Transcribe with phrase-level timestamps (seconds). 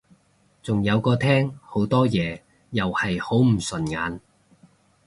[0.63, 4.19] 仲有個廳好多嘢又係好唔順眼